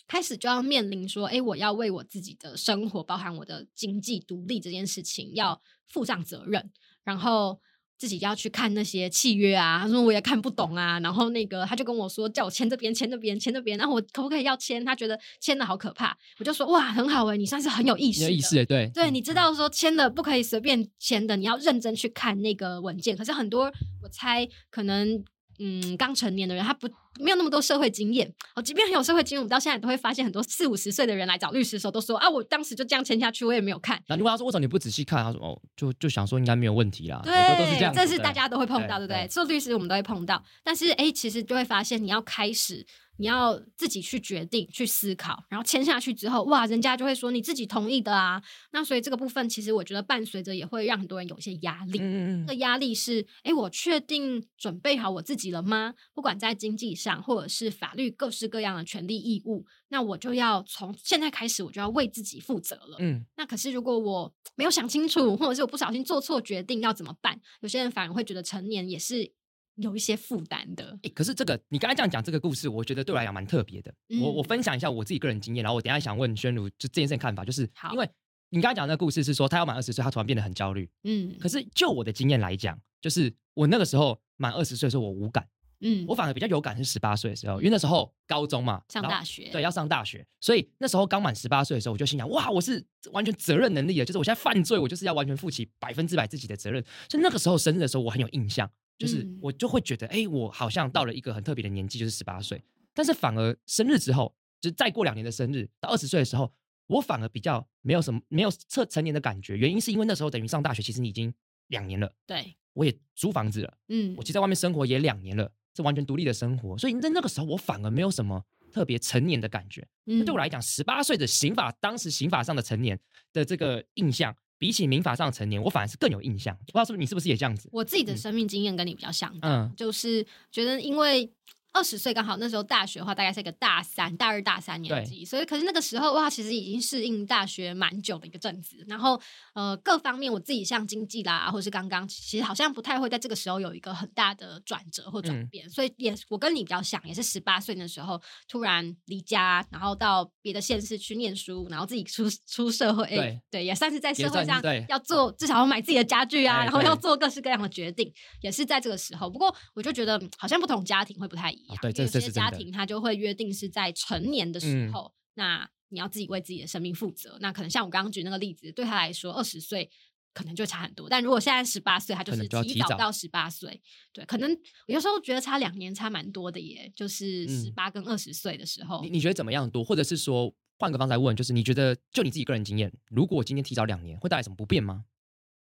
[0.07, 6.71] 开始就要面临说：“诶，我要为我自己的生活，包含我的经济独立这件事情，要负上责任。”
[7.05, 7.61] 然后
[7.97, 14.85] 自己要去看那些契约啊，他说我也看不懂啊，然后那个他就跟我说叫我签这边签那边签那边，然后我可不可以要签？
[14.85, 23.17] 他觉得签的好可怕，我就说哇很好诶，你算是很有意识，你有意识，对你知道说签的不可以随便签的，你要认真去看那个文件。
[23.17, 25.25] 可是很多我猜可能
[25.59, 26.89] 嗯刚成年的人，他不
[27.21, 28.33] 没有那么多社会经验。
[28.55, 34.03] 哦，即便很有社会经验，我们到现在都会发现很多四五十岁的人来找律师的时候，都说啊，我当时就这样签下去，我也没有看。
[34.09, 39.25] 那如果他说为什么你不仔细看，他说哦，就就想说应该没有问题啦，对，都是这样这是大家都会碰到，对对不对？
[39.25, 42.85] 对做律师我们都会碰到，但是哎，其实就会发现你要开始
[43.17, 48.43] 你要自己去决定、去思考，然后签下去之后，哇，人家就会说你自己同意的啊。
[48.73, 51.99] 那所以这个部分，其实我觉得伴随着也会让很多人有一些压力。
[52.01, 55.95] 嗯嗯这个压力是，哎，我确定准备好我自己了吗？
[56.13, 62.97] 不管在经济上，或者是法律各式各样的权利义务，那我就要从现在开始，我就要为自己负责了。
[62.99, 67.41] 嗯，那可是如果我没有想清楚，或者是我不小心做错决定，要怎么办？
[67.61, 69.33] 有些人反而会觉得成年也是
[69.77, 70.99] 有一些负担的。
[71.03, 73.93] 诶可是这个你刚才这样讲这个故事，我觉得对我来讲蛮特别的。
[74.21, 78.09] 我我嗯分享一下我自己个人经验，然后我等一下想问宣如就这件事情看法，就是因为
[78.51, 80.89] 你刚才讲的那个故事是说他要满二十岁，他突然变得很焦虑。
[81.03, 85.49] 嗯可是就我的经验来讲，就是我那个时候满二十岁的时候，我无感，
[85.81, 96.83] 嗯，我反而比较有感是十八岁的时候，因为那时候高中嘛，上大学，对，要上大学，所以那时候刚满十八岁的时候，我就心想，哇，我是完全责任能力的，就是我现在犯罪，我就是要完全负起百分之百自己的责任。
[97.11, 102.63] 所以那个时候生日的时候，我很有印象，就是嗯我就会觉得，哎、我好像到了一个很特别的年纪，就是十八岁。
[102.93, 106.53] 但是反而生日之后，就是再过两年的生日，到二十岁的时候，
[106.87, 109.57] 我反而比较没有什么没有成成年的感觉。
[109.57, 111.35] 原因是因为那时候等于上大学，其实你已经
[111.69, 113.77] 两年了，对，我也租房子了。
[113.89, 119.87] 嗯我其实在外面生活也两年了，是完全独立的生活，所以在那个时候我反而没有什么特别成年的感觉。
[120.07, 122.99] 嗯对我来讲，十八岁的刑法，当时刑法上的成年
[123.33, 126.57] 的这个印象，比起民法上成年，我反而是更有印象。
[126.59, 127.69] 不知道是不是你是不是也这样子？
[127.73, 129.35] 我自己的嗯生命经验跟你比较像。
[129.43, 131.31] 嗯就是觉得因为
[131.75, 138.77] 二十岁刚好那时候大学的话，大概是一个大三、大二、大三年级，所以可是那个时候哇，其实已经适应大学蛮久的一个阵子。
[138.89, 139.21] 然后
[139.55, 145.49] 呃，各方面我自己像经济啦，或是刚刚其实好像不太会在这个时候有一个很大的转折或转嗯。
[145.49, 153.41] 变，所以也我跟你比较像，也是十八岁的时候突然离家，然后到别的县市去念书，然后自己出出社会，对。
[153.51, 159.29] 对，也算是在社会上对要做至少要买自己的家具啊，哎然后要做各式各样的决定，也是在这个时候。
[159.29, 167.39] 不过我就觉得嗯好像不同家庭会不太一样，哦对有些家庭他就会约定是在成年的时嗯候，那你要自己为自己的生命负责。
[167.41, 169.91] 那可能像我刚刚举那个例子，对他来说二十岁。
[170.37, 173.81] 可能就差很多，但如果现在十八岁，他就是提早到十八岁，
[174.13, 174.51] 对，可能
[174.89, 179.85] 有时候觉得差两年差蛮多的耶，就是十嗯八跟二十岁的时候，你你觉得怎么样多？
[179.85, 185.05] 或者是说换个方式来问，就是你觉得就你自己个人经验，如果我今天提早两年，会带来什么不便吗？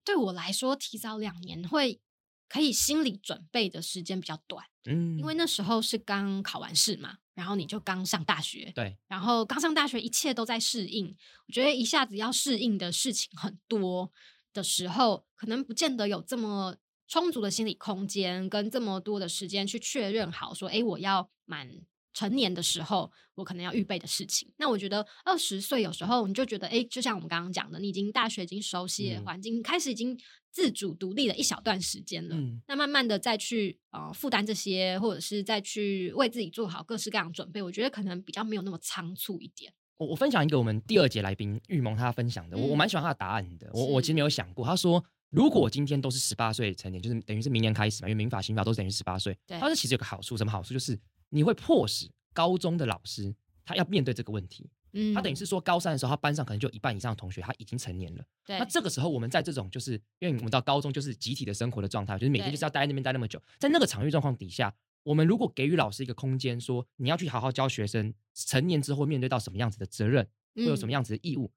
[0.04, 2.00] 对我来说，提早两年会
[2.48, 4.64] 可以心理准备的时间比较短。
[4.86, 11.16] 嗯，因为那时候是刚考完试嘛，然后你就刚上大学，对，然后刚上大学，一切都在适应。
[11.46, 14.12] 我觉得一下子要适应的事情很多
[14.52, 16.76] 的时候，可能不见得有这么
[17.08, 21.68] 充足的心理空间跟这么多的时间去确认好说，哎，我要满
[22.14, 24.50] 成年的时候，我可能要预备的事情。
[24.56, 30.18] 那我觉得二十岁有时候你就觉得，哎，就像我们刚刚讲的，你已经大学已经熟悉环境，开始已经
[30.50, 32.34] 自主独立了一小段时间了。
[32.36, 39.72] 嗯那慢慢的再去呃负担这些，或者是再去为自己做好各式各样的准备，我觉得可能比较没有那么仓促一点。
[39.96, 43.70] 我我分享一个我们第二节来宾玉萌他分享的，我我嗯蛮喜欢他的答案的。
[43.72, 49.36] 我我其实没有想过，他说如果今天都是十八岁成年，就是等于是明年开始嘛，因为民法、刑法都是等于十八岁。
[49.46, 50.74] 对他说其实有个好处，什么好处？
[50.74, 50.98] 就是
[51.34, 54.70] 你会迫使高中的老师他要面对这个问题。
[54.96, 58.24] 嗯他等于是说高三的时候，他班上可能就一半以上的同学他已经成年了。
[58.46, 71.50] 对那这个时候，我们在这种就是因为我们到高中就是集体的生活的状态，就是每天就是要待在那边待那么久，在那个场域状况底下，我们如果给予老师一个空间，说你要去好好教学生，成年之后面对到什么样子的责任，会有什么嗯样子的义务，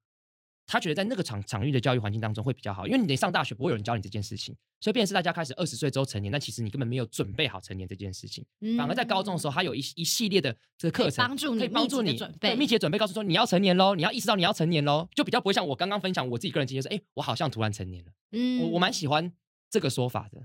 [0.68, 8.44] 他觉得在那个场场域的教育环境当中会比较好，因为你得上大学，不会有人教你这件事情，所以变成是大家开始二十岁之后成年，但其实你根本没有准备好成年这件事情。
[8.76, 18.60] 反而在高中的时候，他有一一系列的这个课程帮助你可以帮助你准备对密切准备，告诉说你要成年喽，你要意识到你要成年喽，就比较不会像我刚刚分享我自己个人经验说，哎，我好像突然成年了，嗯。
[18.60, 19.32] 我我蛮喜欢
[19.70, 20.40] 这个说法的。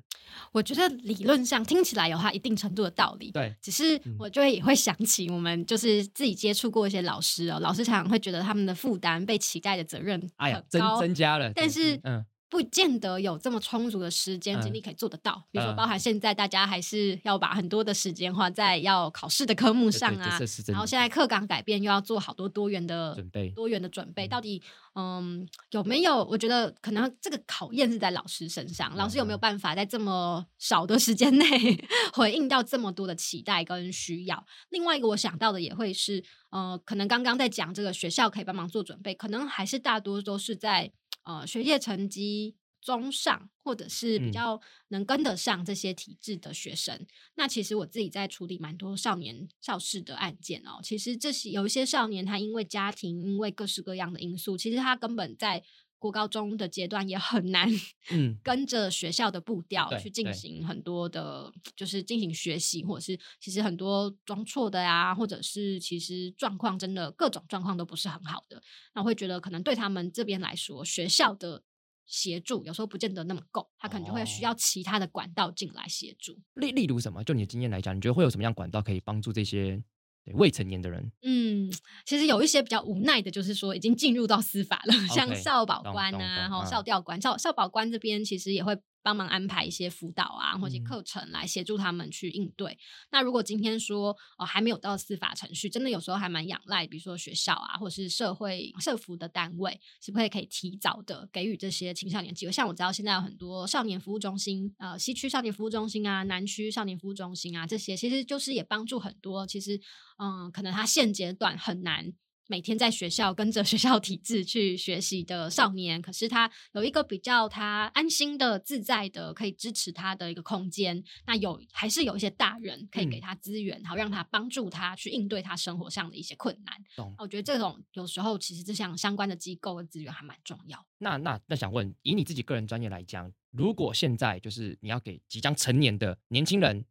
[0.52, 3.32] 我觉得理论上听起来有它一定程度的道理。
[3.32, 15.44] 对，只是嗯我就会也会想起我们就是自己接触过一些老师哦，老师常常会觉得他们的负担、被期待的责任哎呀，增，增加了，但是嗯，不见得有这么充足的时间精嗯力可以做得到。
[15.50, 24.62] 比如说，嗯包含现在大家还是要把很多的时间花在要考试的科目上啊然后现在课纲改变，又要做好多多元的准备多元的准备，嗯到底
[24.94, 26.24] 嗯有没有？
[26.26, 31.48] 我觉得可能这个考验是在老师身上，老师有没有嗯办法在这么少的时间内
[32.14, 34.46] 回应到这么多的期待跟需要？
[34.70, 40.92] 另外一个我想到的也会是，呃，可能刚刚在讲这个学校可以帮忙做准备，可能还是大多都是在
[41.24, 42.56] 呃学业成绩。
[42.86, 44.60] 中上，或者是比嗯较
[44.90, 50.82] 能跟得上这些体制的学生，那其实我自己在处理蛮多少年少事的案件哦。
[50.84, 55.64] 其实这些有一些少年，他因为家庭，因为各式各样的因素，其实他根本在
[56.04, 57.70] 国高中的阶段也很难，
[58.12, 68.62] 嗯，跟着学校的步调去进行很多的，就是进行学习，或者是其实很多装错的呀，或者是其实状况真的各种状况都不是很好的，
[68.94, 71.64] 那我会觉得可能对他们这边来说，学校的
[72.06, 76.38] 协助有时候不见得那么够，他可能就会需哦要其他的管道进来协助。
[76.56, 77.24] 例例如什么？
[77.24, 79.82] 就你的经验来讲，你觉得会有什么样管道可以帮助这些
[80.26, 81.12] 对未成年的人？
[81.22, 81.72] 嗯，
[82.06, 92.78] 其实有一些比较无奈的，就是说已经进入到司法了， 像少保官啊，然懂嗯后少调官、少少保官这边其实也会帮忙安排一些辅导啊，或者嗯课程来协助他们去应对。
[93.12, 102.52] 那如果今天说哦还没有到司法程序，真的有时候还蛮仰赖，比如说学校啊，或是社会社服的单位，是不是可以提早的给予这些青少年机会？
[102.52, 109.46] 像我知道现在有很多少年服务中心，呃，西区少年服务中心啊，南区少年服务中心啊，这些其实就是也帮助很多。
[109.46, 109.80] 其实，
[110.18, 112.14] 嗯，可能他现阶段很难。
[112.54, 121.04] 每天在学校跟着 学校体制去学习的少年，可是他有一个比较他安心的、自在的，可以支持他的一个空间。
[121.26, 126.76] 那有还是有一些大人可以给嗯他资源，好让他帮助他去应对他生活上的一些困难。
[126.96, 127.16] 懂？
[127.18, 130.86] 我觉得这种有时候其实这项相关的机构的资源还蛮重要。
[131.00, 136.86] 那那那想问，以你自己个人专业来讲，如果现在就是你要给即将成年的年轻人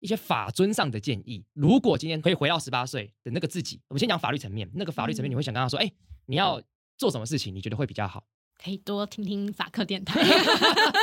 [0.00, 5.90] 一些法尊上的建议，如果今天可以回到十八岁的那个自己，我们先讲法律层面，那个法律层面嗯你会想跟他说，哎、
[6.26, 6.60] 你要
[6.96, 8.24] 做什么事情，你觉得会比较好？
[8.62, 10.20] 可以多听听法克电台。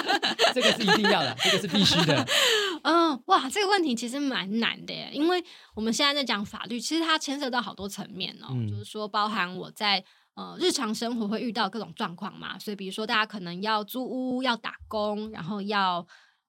[0.54, 2.26] 这个是一定要的，这个是必须的。
[2.84, 5.44] 嗯，哇，这个问题其实蛮难的耶，因为
[5.76, 10.04] 我们现在在讲法律，其实它牵涉到好多层面哦，嗯就是说包含我在。
[10.36, 16.06] 呃，日常生活会遇到各种状况嘛，所以比如说大家可能要租屋、要打工，然后要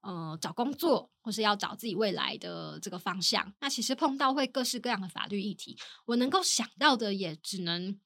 [0.06, 3.52] 呃找工作，或是要找自己未来的这个方向。
[3.60, 7.98] 那其实碰到会各式各样的法律议题，我能够想到的也只能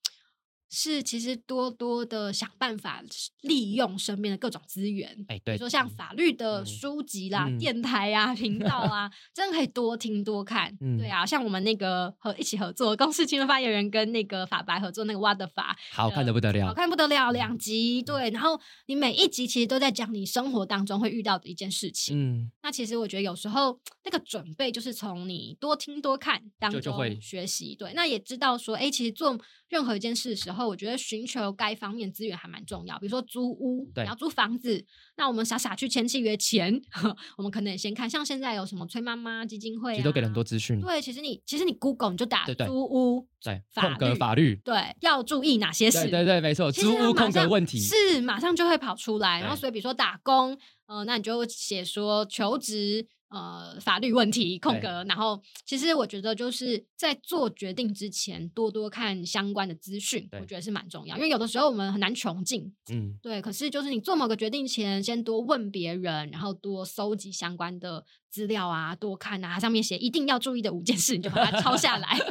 [0.70, 3.02] 是其实多多的想办法
[3.40, 10.76] 利用身边的各种资源，哎、对，比如说像嗯法律的嗯书籍啦、嗯电台啊、频 道啊，真的可以多听多看。
[10.80, 16.74] 嗯对啊，像我们那个和一起合作公司新闻发言人跟那个法白合作那个挖的法，好看的不得了好。
[16.74, 22.16] 看不得了，两集对，然后你每一集其实都在讲你生活当中会遇到的一件事情。
[22.16, 29.37] 嗯，那其实我觉得有时候那个准备就是从你多听多看当中学习，对，那也知道说，哎，其实做
[29.70, 32.98] 任何一件事的时候，我觉得寻求该方面资源还蛮重要。
[32.98, 34.85] 比如说租屋，对你要租房子，
[35.16, 36.78] 那我们傻傻去签契约前，
[37.38, 40.80] 我们可能也先看，像现在有什么崔妈妈基金会、啊，其实都给了很多资讯。
[40.80, 44.61] 对，其实你其实你 Google 你就打租屋，对，法空格律法律。
[44.64, 46.02] 对，要注意哪些事？
[46.02, 47.78] 对对对，没错，租屋空格问题。
[47.78, 49.40] 是马上就会跑出来。
[49.40, 53.06] 然后所以比如说打工，呃，那你就写说求职。
[53.30, 61.16] 呃，法律问题空格，然后其实我觉得就是在做决定之前，多多看相关的资讯，我觉得是蛮重要。
[61.16, 72.16] 因为有的时候我们很难穷尽，嗯，对，可是就是你做某个决定前，先多问别人，然后多搜集相关的资料啊，多看啊，上面写一定要注意的五件事，你就把它抄下来。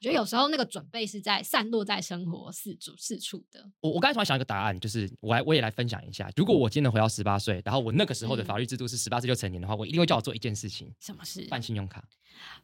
[0.00, 3.70] 我觉得有时候那个准备是在散落在生活四处四处的。
[3.80, 6.30] 我我刚才突然想一个答案，就是我来我也来分享一下。
[6.36, 11.46] 如果我今天能回到十八岁，然后我那个时候的嗯法律制度是十八岁就成年的话，我一定会叫我做一件事情，什么事？
[11.50, 12.02] 办信用卡。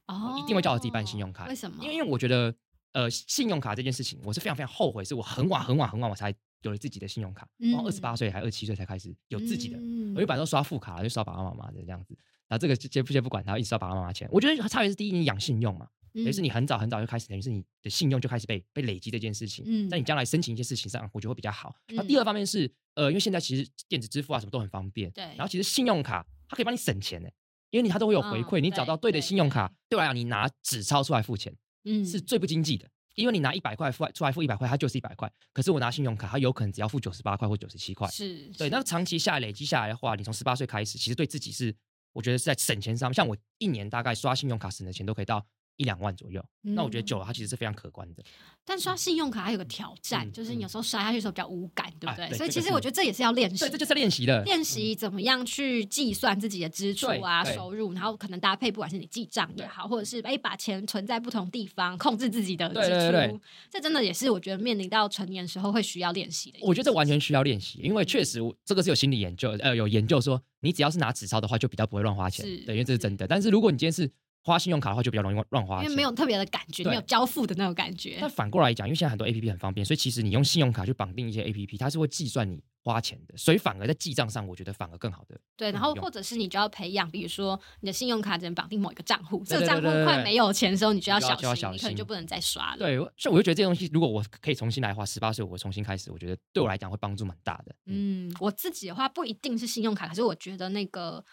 [0.06, 1.76] 哦我一定会叫我自己办信用卡为什么？
[1.82, 2.54] 因为因为我觉得，
[2.92, 9.76] 呃，信用卡这件事情，我是非常非常后悔，是我很晚很晚很晚我才有了自己的信用卡，然后二十八岁还二十七岁才开始有自己的。
[9.78, 12.16] 嗯我一般都刷副卡，就刷爸爸妈妈的这样子。
[12.48, 14.28] 然后这个就先不先不管他，一直要爸爸妈妈钱。
[14.30, 19.64] 我觉得差别是第一，你养信用嘛，等于是嗯你很早很早就开始，等于是你的信用就开始被被累积这件事情。
[19.66, 21.74] 嗯在你将来申请一些事情上，我觉得会比较好。
[21.88, 27.28] 那嗯第二方面是，呃，因为现在其实电子支付啊什么都很方便，对然后其实信用卡它可以帮你省钱呢，
[27.70, 31.54] 因为你它都会有回馈，嗯你找到对的信用卡，对我来讲，你拿纸钞出来付钱
[31.84, 32.88] 嗯是最不经济的。
[33.16, 35.32] 因为你拿一百块付出来付一百块，它就是一百块。
[35.54, 38.06] 可是我拿信用卡，它有可能只要付九十八块或九十七块。
[38.10, 41.74] 是对，那长期下来累积下来的话，你从十八岁开始，其实对自己是，
[42.16, 43.12] 我觉得是在省钱上。
[43.12, 45.46] 像我一年大概刷信用卡省的钱都可以到
[45.76, 46.44] 一两万左右。
[46.62, 48.22] 那我觉得嗯久了，它其实是非常可观的。
[48.64, 52.24] 但刷信用卡还有个挑战，嗯就是你有时候刷下去的时候比较无感，对不对？
[52.24, 54.42] 啊对所以其实我觉得这也是要练习对，，这就是练习的。
[54.42, 66.58] 练习怎么样去计算自己的支出啊、收入，然后可能搭配不管是你记账也好，或者是哎把钱存在不同地方，控制自己的支出，对对对这真的也是我觉得面临到成年时候会需要练习的。
[66.62, 73.28] 我觉得这完全需要练习，因为确实我这个是有心理研究，呃，有研究说，你只要是拿纸钞的话，就比较不会乱花钱是，对，因为这是真的。
[73.28, 74.10] 但是如果你今天是
[74.46, 78.30] 花信用卡的话，就比较容易乱花钱，因为没有特别的感觉，没有交付的那种感觉但。
[78.30, 85.36] 反过来讲，因为现在很多 A P P 很方便，所以其实你用信用卡去绑定一些 A P P，它是会计算你花钱的，所以反而在记账上，我觉得反而更好的。
[85.56, 92.78] 对，然后或者是你就要培养，比如说你的信用卡只能绑定某一个账户，这个账户快没有钱的时候，你就要小心，你可能就不能再刷了。
[92.78, 97.74] 对，所以我就觉得这些东西，如果我可以重新来的话，十八岁我重新开始，我觉得对我来讲会帮助蛮大的。
[97.86, 101.24] 嗯，嗯，我自己的话不一定是信用卡，可是我觉得那个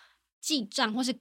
[0.41, 1.13] 记账或是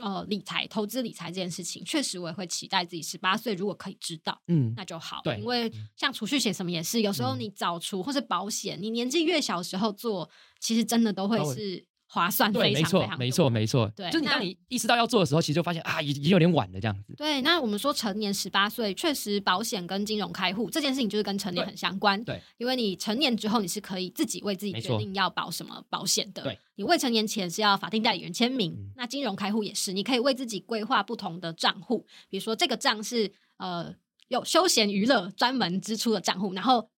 [0.00, 4.40] 呃理财、投资理财这件事情，确实我也会期待自己十八岁如果可以知道。
[4.46, 10.28] 嗯，那就好，对因为像储蓄险什么也是，有时候嗯你早出或是保险，你年纪越小的时候做，
[10.60, 13.90] 其实真的都会是划算对，非没错常非常，多没错，没错。
[13.96, 17.14] 对就是你当你意识到要做的时候，其实就发现啊，已已经有点晚了这样子。
[17.16, 22.22] 对，那我们说成年十八岁，确实保险跟金融开户这件事情就是跟成年很相关。
[22.22, 26.42] 对，因为你成年之后，你是可以自己为自己决定要保什么保险的。
[26.42, 28.72] 对，你未成年前是要法定代理人签名。
[28.72, 33.94] 嗯那金融开户也是，你可以为自己规划不同的账户，比如说这个账是呃
[34.28, 36.90] 有休闲娱乐专门支出的账户，然后。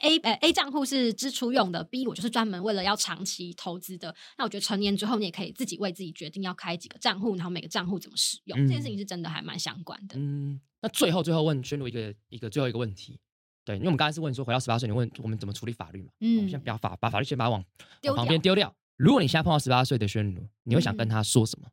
[0.00, 4.14] A 呃 A 账户是支出用的，B 我就是专门为了要长期投资的。
[4.38, 10.16] 那我觉得成年之后，你也可以自己为自己决定要开几个账户，然后每个账户怎么使用，这件事情是真的还蛮相关的。
[10.18, 13.20] 嗯，那最后最后问宣如一个一个最后一个问题，
[13.64, 16.08] 对，因为我们刚才是问说回到十八岁，你问我们怎么处理法律嘛？
[16.20, 17.64] 嗯，我们先不要法把法律先把它往
[18.04, 18.74] 往旁边丢掉。
[18.96, 21.68] 如果你现在碰到十八岁的宣如，你会想跟他说什么？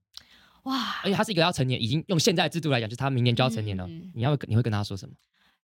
[0.64, 5.16] 哇，而且他是一个要成年，已经用现在制度来讲，就是他明年就要成年了，嗯你要你会跟他说什么？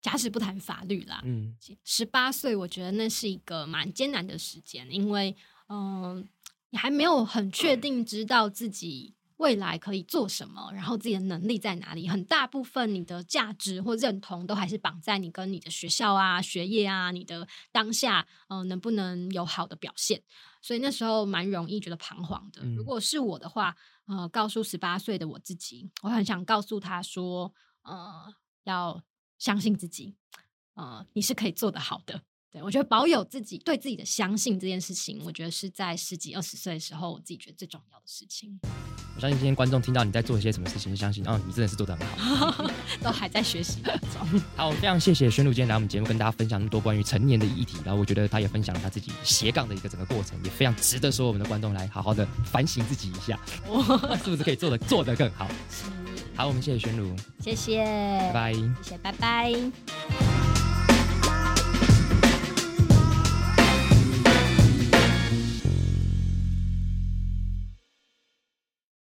[0.06, 5.36] 假使不谈法律啦，嗯十八岁，我觉得那是一个蛮艰难的时间，因为
[5.68, 6.28] 嗯、
[6.70, 12.08] 你还没有很确定知道自己未来可以做什么，然后自己的能力在哪里。
[12.08, 20.22] 很大部分你的价值或认同都还是绑在你跟你的学校啊、学业啊、你的当下，嗯、能不能有好的表现。
[20.62, 22.62] 所以那时候蛮容易觉得彷徨的。
[22.62, 23.76] 嗯如果是我的话，
[24.06, 27.52] 呃，告诉十八岁的我自己，我很想告诉他说，
[27.82, 28.32] 呃，
[28.66, 29.02] 要
[29.38, 30.16] 相信自己，
[30.76, 32.22] 呃，你是可以做得好的。
[32.52, 38.58] 对我觉得保有自己对自己的相信这件事情，我觉得是在十几二十岁的时候，我自己觉得最重要的事情，
[39.16, 42.66] 我相信今天观众听到你在做一些什么事情，就相信哦，你真的是做得很好。
[43.02, 44.42] 都还在学习中。
[44.58, 53.40] 好，非常谢谢宣露今天来我们节目跟大家分享那么多关于成年的议题，然后我觉得他也分享了他自己斜杠的一个整个过程，也非常值得说我们的观众来好好的反省自己一下，
[54.24, 55.48] 是不是可以做的做得更好？
[56.36, 58.54] 好，我们谢谢宣露，谢谢，拜拜。
[58.54, 60.65] 谢谢，拜拜。